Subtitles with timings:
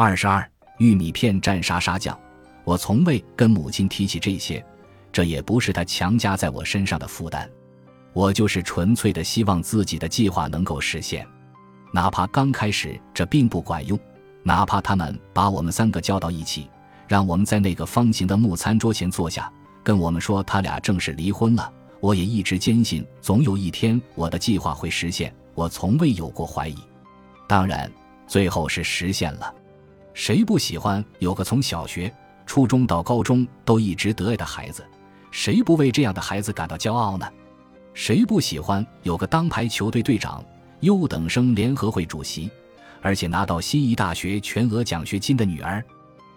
[0.00, 2.16] 二十二，玉米片蘸沙沙酱。
[2.62, 4.64] 我从未跟母亲提起这些，
[5.10, 7.50] 这也不是她强加在我身上的负担。
[8.12, 11.26] 我就是纯粹的希望自己的计划能够实现，
[11.92, 13.98] 哪怕刚开始这并不管用，
[14.44, 16.70] 哪怕他们把我们三个叫到一起，
[17.08, 19.52] 让我们在那个方形的木餐桌前坐下，
[19.82, 25.34] 跟我们说他俩正式离婚了，我也一直坚信总有一天我的计划会实现。
[25.56, 26.76] 我从未有过怀疑，
[27.48, 27.90] 当然，
[28.28, 29.52] 最后是实现了。
[30.18, 32.12] 谁不喜欢有个从小学、
[32.44, 34.84] 初中到高中都一直得爱的孩子？
[35.30, 37.24] 谁不为这样的孩子感到骄傲呢？
[37.94, 40.44] 谁不喜欢有个当排球队队长、
[40.80, 42.50] 优等生联合会主席，
[43.00, 45.80] 而且拿到心仪大学全额奖学金的女儿？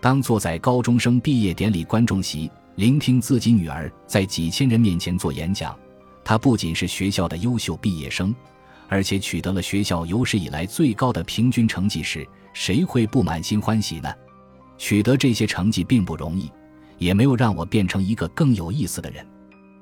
[0.00, 5.76] 当坐在高中生毕业典礼观众席，聆听自己女儿在几千人面前做演讲，
[6.22, 8.32] 她不仅是学校的优秀毕业生。
[8.88, 14.12] 而且取得了学校有史以来最高的平均成绩时，谁会不满心欢喜呢？
[14.76, 16.50] 取得这些成绩并不容易，
[16.98, 19.24] 也没有让我变成一个更有意思的人。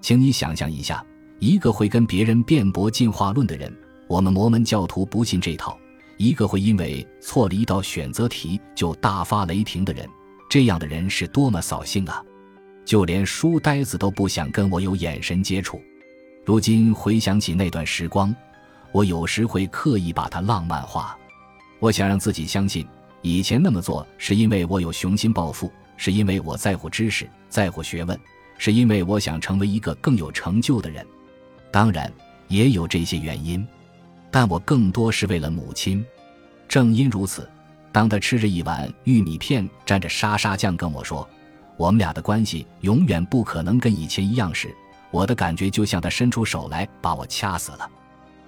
[0.00, 1.04] 请你想象一下，
[1.38, 3.74] 一个会跟别人辩驳进化论的人，
[4.08, 5.76] 我们摩门教徒不信这套；
[6.18, 10.08] 一个会因为错了一道选择题就大发雷霆的人，
[10.48, 12.22] 这样的人是多么扫兴啊！
[12.84, 15.80] 就连书呆子都不想跟我有眼神接触。
[16.44, 18.34] 如今回想起那段时光。
[18.94, 21.18] 我有时会刻意把它浪漫化，
[21.80, 22.86] 我想让自己相信，
[23.22, 28.16] 以前那么做是因为我有雄心抱负，是因为我在乎知识，在乎学问，
[28.56, 31.04] 是因为我想成为一个更有成就的人。
[31.72, 32.08] 当然
[32.46, 33.66] 也有这些原因，
[34.30, 36.06] 但我更多是为了母亲。
[36.68, 37.50] 正因如此，
[37.90, 41.28] 当他吃着一碗玉米片，蘸着沙沙酱跟我说
[41.76, 44.72] ：“我们俩的关系永远不可能跟以前一样时，
[45.10, 47.90] 我的感觉就像他伸出手来把我掐死了。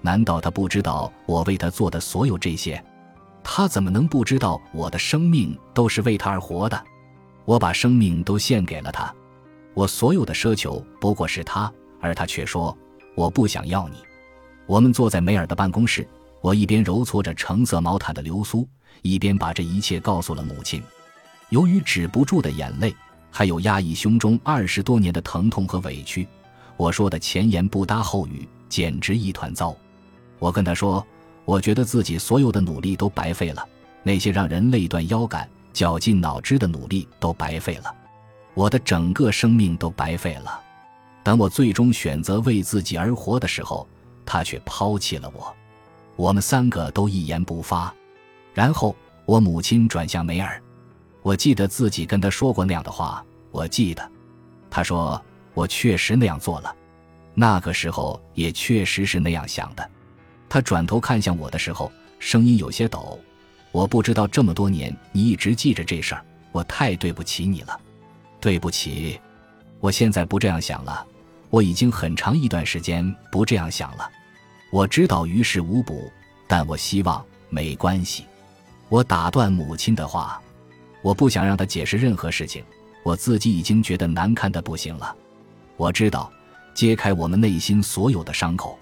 [0.02, 2.82] 难道他不知道我为他做的所有这些？
[3.42, 6.84] 他怎么能不知道我的生命都是为他而活的？
[7.44, 9.14] 我把生命都献给了他，
[9.72, 12.76] 我所有的奢求不过是他，而他却说
[13.14, 13.98] 我不想要你。
[14.66, 16.06] 我们坐在梅尔的办公室，
[16.40, 18.68] 我一边揉搓着橙色毛毯的流苏，
[19.02, 20.82] 一边把这一切告诉了母亲。
[21.50, 22.92] 由于止不住的眼泪，
[23.30, 26.26] 还有压抑胸中二十多年的疼痛和委屈，
[26.76, 29.76] 我说的前言不搭后语，简直一团糟。
[30.38, 31.04] 我跟他说
[31.44, 33.66] ：“我觉得自己所有的努力都白费了，
[34.02, 37.94] 那些让人累断腰杆、绞尽脑汁的努力都白费了，
[38.54, 40.60] 我的整个生命都白费了。
[41.22, 43.88] 等我最终选择为自己而活的时候，
[44.24, 45.54] 他却抛弃了我。
[46.14, 47.92] 我们三个都一言不发。
[48.54, 50.62] 然后我母亲转向梅尔，
[51.22, 53.24] 我记得自己跟他说过那样的话。
[53.50, 54.06] 我记得，
[54.70, 55.20] 他说
[55.54, 56.74] 我确实那样做了，
[57.34, 59.90] 那个时候也确实是那样想的。”
[60.48, 63.18] 他转头看向我的时候，声音有些抖。
[63.72, 67.78] 我不知道这么多年你一直记着这事儿，我太对不起你了。
[68.40, 69.20] 对不起，
[69.80, 71.06] 我现在不这样想了。
[71.50, 74.10] 我已经很长一段时间不这样想了。
[74.70, 76.10] 我知道于事无补，
[76.46, 78.24] 但我希望没关系。
[78.88, 80.40] 我打断母亲的话，
[81.02, 82.64] 我不想让她解释任何事情。
[83.02, 85.14] 我自己已经觉得难堪的不行了。
[85.76, 86.30] 我知道，
[86.74, 88.78] 揭开我们内心所有的伤口。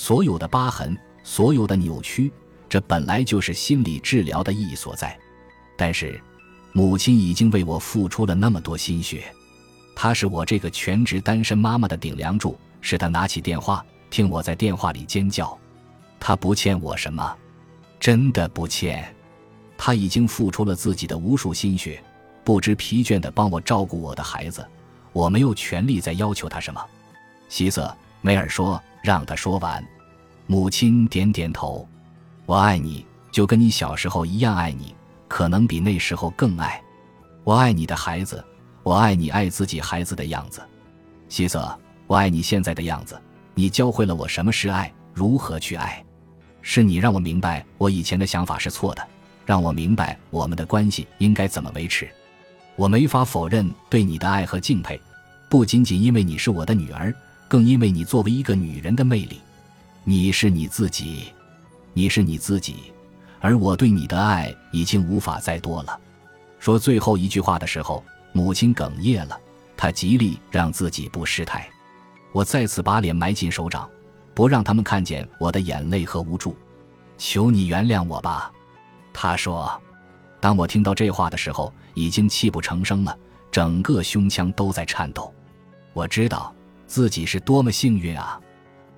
[0.00, 2.32] 所有的疤痕，所有的扭曲，
[2.70, 5.14] 这本来就是心理治疗的意义所在。
[5.76, 6.18] 但是，
[6.72, 9.30] 母亲已经为我付出了那么多心血，
[9.94, 12.56] 她是我这个全职单身妈妈的顶梁柱。
[12.80, 15.56] 是她拿起电话，听我在电话里尖叫。
[16.18, 17.36] 她不欠我什么，
[18.00, 19.14] 真的不欠。
[19.76, 22.02] 她已经付出了自己的无数心血，
[22.42, 24.66] 不知疲倦地帮我照顾我的孩子。
[25.12, 26.82] 我没有权利再要求她什么。
[27.50, 28.80] 希瑟梅尔说。
[29.02, 29.82] 让他说完，
[30.46, 31.88] 母亲点点头。
[32.44, 34.94] 我爱你，就跟你小时候一样爱你，
[35.26, 36.78] 可能比那时候更爱。
[37.44, 38.44] 我爱你的孩子，
[38.82, 40.60] 我爱你爱自己孩子的样子。
[41.30, 41.74] 希瑟，
[42.06, 43.18] 我爱你现在的样子。
[43.54, 46.04] 你教会了我什么是爱，如何去爱。
[46.60, 49.08] 是你让我明白我以前的想法是错的，
[49.46, 52.06] 让我明白我们的关系应该怎么维持。
[52.76, 55.00] 我没法否认对你的爱和敬佩，
[55.48, 57.14] 不仅仅因为你是我的女儿。
[57.50, 59.40] 更因为你作为一个女人的魅力，
[60.04, 61.32] 你是你自己，
[61.92, 62.92] 你是你自己，
[63.40, 65.98] 而我对你的爱已经无法再多了。
[66.60, 69.36] 说最后一句话的时候，母亲哽咽了，
[69.76, 71.68] 她极力让自己不失态。
[72.30, 73.90] 我再次把脸埋进手掌，
[74.32, 76.56] 不让他们看见我的眼泪和无助。
[77.18, 78.52] 求你原谅我吧，
[79.12, 79.68] 他说。
[80.38, 83.18] 当我听到这话的时候，已经泣不成声了，
[83.50, 85.34] 整个胸腔都在颤抖。
[85.92, 86.54] 我知道。
[86.90, 88.40] 自己是多么幸运啊！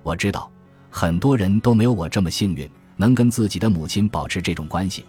[0.01, 0.51] 我知道，
[0.89, 2.67] 很多人都没有我这么幸运，
[2.97, 5.05] 能跟自己的母亲保持这种关系。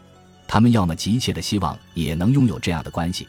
[0.47, 3.27] 他们要么急切的希望也能拥有这样的关系，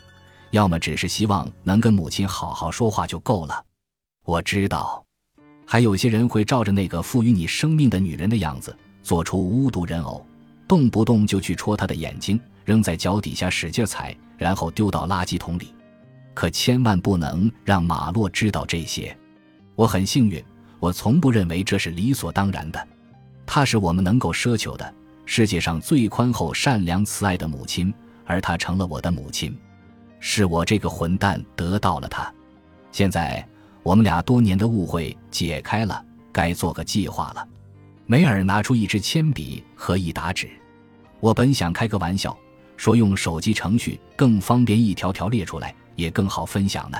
[0.51, 3.63] 要么只是希望能跟母亲好好说话就够了。
[4.25, 5.01] 我知道，
[5.65, 10.27] 还有些人会照着那个赋予你生命的女人的样子，做出巫毒人偶，
[10.67, 15.73] 动不动就去戳她的眼睛，扔在脚底下使劲踩，然后丢到垃圾桶里。
[16.33, 19.17] 可千万不能让马洛知道这些。
[19.75, 20.43] 我很幸运，
[20.79, 22.87] 我从不认为这是理所当然的。
[23.45, 24.93] 她是我们能够奢求的
[25.25, 27.93] 世界上最宽厚、善良、慈爱的母亲，
[28.25, 29.55] 而她成了我的母亲。
[30.19, 32.33] 是我这个混蛋得到了她。
[32.91, 33.47] 现在。
[33.85, 37.47] 我们俩多年的误会解开了，该做个计划了。
[38.07, 40.49] 梅尔拿出一支铅笔和一沓纸。
[41.19, 42.35] 我本想开个玩笑，
[42.77, 46.97] 说用手机程序更方便一条条列出来，也更好分享呢。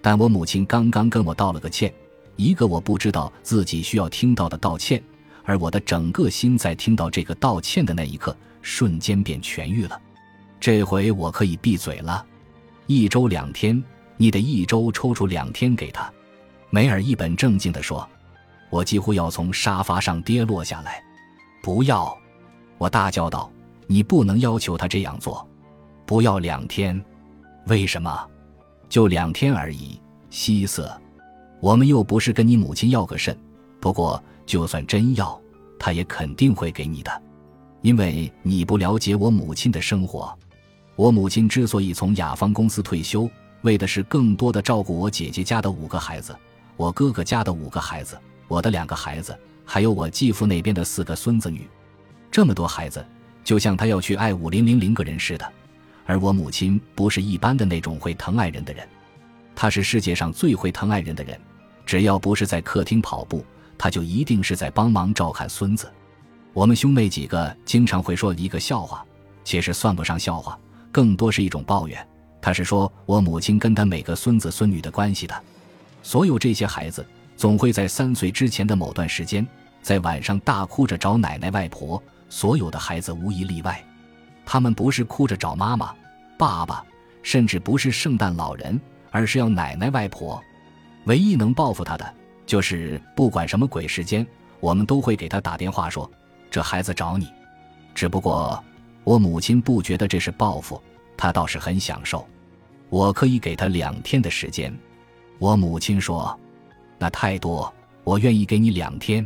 [0.00, 1.92] 但我母亲刚刚跟我道了个歉，
[2.36, 5.02] 一个我不知道自己需要听到的道歉，
[5.44, 10.00] 而我的整个心在听到这个道歉的那一刻，瞬间便痊愈了。
[10.60, 12.24] 这回我可以闭嘴了。
[12.86, 13.82] 一周两天。
[14.18, 16.08] 你得一周抽出两天给他，
[16.70, 18.08] 梅尔一本正经地说
[18.70, 21.02] ：“我几乎要从沙发上跌落下来。”
[21.60, 22.16] 不要！
[22.78, 23.50] 我大叫道
[23.88, 25.44] ：“你不能要求他这样做！
[26.06, 27.04] 不要两天！
[27.66, 28.30] 为什么？
[28.88, 30.00] 就两天而已。”
[30.30, 30.96] 希瑟，
[31.62, 33.38] 我们又不是跟你母亲要个肾。
[33.78, 35.40] 不过，就算真要，
[35.78, 37.22] 他也肯定会给你的，
[37.82, 40.36] 因为你不了解我母亲的生活。
[40.96, 43.30] 我母亲之所以从雅芳公司退休。
[43.60, 46.36] 为的是更多的照顾我姐姐家的五个孩子，
[46.76, 48.18] 我哥哥家的五个孩子，
[48.48, 51.68] 我的两个孩子，还有我继父那边的四个孙子女，
[52.28, 53.06] 这么多孩子，
[53.44, 55.52] 就像他要去爱五零零零个人似的。
[56.06, 58.84] 而我母亲不是一般的那种会疼爱人的人，
[59.54, 61.40] 她是世界上最会疼爱人的人。
[61.92, 63.44] 只要不是在客厅跑步，
[63.76, 65.92] 他就一定是在帮忙照看孙子。
[66.54, 69.04] 我们兄妹几个经常会说一个笑话，
[69.44, 70.58] 其实算不上笑话，
[70.90, 72.08] 更多是一种抱怨。
[72.40, 75.38] 他是说我母亲跟他每个孙子孙女的关系的，
[76.02, 77.06] 所有这些孩子
[77.36, 79.46] 总会在三岁之前的某段时间，
[79.82, 82.02] 在晚上大哭着找奶奶外婆。
[82.30, 83.84] 所有的孩子无一例外，
[84.46, 85.94] 他们不是哭着找妈妈、
[86.38, 86.82] 爸爸，
[87.22, 88.80] 甚至不是圣诞老人，
[89.10, 90.42] 而是要奶奶外婆。
[91.04, 92.14] 唯一能报复他的，
[92.46, 94.26] 就是不管什么鬼时间，
[94.60, 96.10] 我们都会给他打电话说
[96.50, 97.30] ：“这孩子找你。”
[97.94, 98.62] 只不过
[99.04, 100.80] 我母亲不觉得这是报复。
[101.14, 102.26] 她倒是很享受，
[102.88, 104.76] 我可以给他两天的时间。
[105.38, 106.36] 我母亲说
[106.98, 107.72] ：“那太多，
[108.02, 109.24] 我愿意给你两天。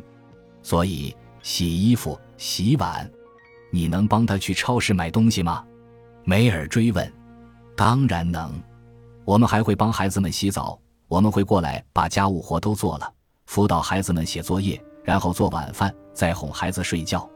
[0.63, 3.09] 所以洗衣服、洗碗，
[3.71, 5.65] 你能帮他去超市买东西吗？”
[6.25, 7.11] 梅尔追问。
[7.77, 8.53] “当然能。
[9.25, 13.13] 我们还会帮孩子们洗澡，我们会过来把家务活都做了，
[13.47, 17.29] 辅导孩子们写作业，然后做晚饭，再哄孩子睡觉。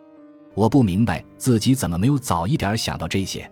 [0.55, 3.51] 我不明白自己怎么没有早一点想到这些。”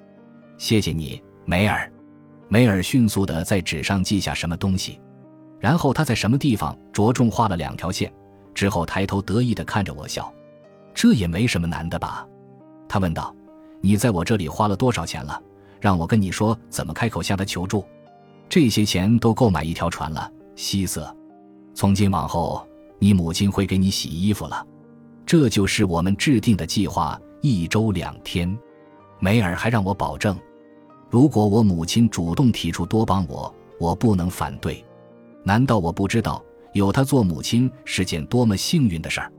[0.59, 1.91] 谢谢你，梅尔。
[2.49, 5.01] 梅尔迅速地在纸上记下什么东西，
[5.61, 8.13] 然后他在什么地方着重画了两条线，
[8.55, 10.33] 之后抬头得意地看着我笑。
[10.93, 12.27] 这也没什么难的吧？
[12.89, 13.35] 他问道。
[13.81, 15.41] 你在我这里花了多少钱了？
[15.81, 17.85] 让我跟你说怎么开口向他求助。
[18.49, 21.15] 这些钱都够买一条船了，希瑟。
[21.75, 22.67] 从今往后，
[22.99, 24.67] 你母亲会给你洗衣服了。
[25.27, 28.59] 这就是我们制定的计划，一周两天。
[29.21, 30.37] 梅尔还让我保证。
[31.11, 34.83] 如果我母亲主动提出多帮我，我不能反对。
[35.45, 39.31] 难道我不知道有她做母亲是件多么幸运的事儿？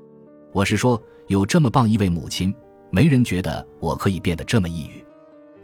[0.54, 2.54] 我是说，有这么棒一位母亲，
[2.92, 5.04] 没人觉得我可以变得这么抑郁。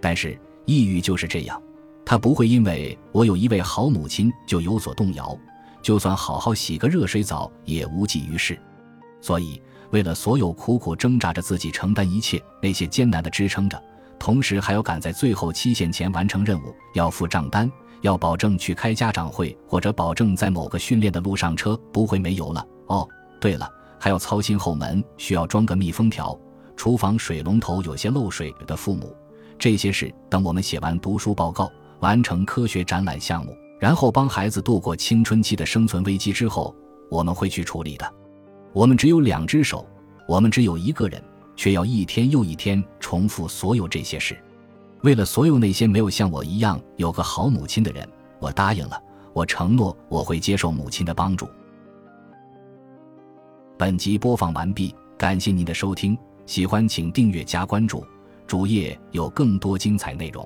[0.02, 1.62] 但是抑郁就是这样，
[2.06, 5.38] 他不会因为我有一位好母亲就有所动摇。
[5.82, 8.60] 就算好好洗个热水澡也无济于事。
[9.22, 13.80] 所以，为了所有苦苦挣扎着自己承担一切那些艰难的支撑着。
[14.18, 17.72] 同时还要赶在最后期限前完成任务，要付账单，
[18.02, 22.66] 要保证去开家长会，或者保证在某个训练的路上车不会没油了。
[22.88, 23.08] 哦，
[23.40, 23.70] 对了，
[24.00, 26.36] 还要操心后门需要装个密封条，
[26.76, 29.16] 厨房水龙头有些漏水的父母。
[29.60, 31.72] 这些事等我们写完读书报告，
[32.06, 36.76] 完成科学展览项目，然后帮孩子度过青春期的生存危机之后，
[37.10, 38.14] 我们会去处理的。
[38.74, 39.84] 我们只有两只手，
[40.28, 41.20] 我们只有一个人。
[41.58, 44.38] 却要一天又一天重复所有这些事，
[45.04, 48.06] 为了所有那些没有像我一样有个好母亲的人，
[48.40, 51.48] 我答应了，我承诺我会接受母亲的帮助。
[53.78, 58.06] 本集播放完毕，感谢您的收听，喜欢请订阅加关注，
[58.46, 60.46] 主页有更多精彩内容。